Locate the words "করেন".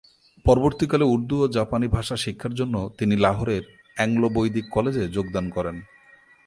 5.49-5.81